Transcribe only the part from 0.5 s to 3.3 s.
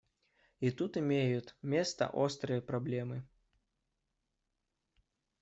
И тут имеют место острые проблемы.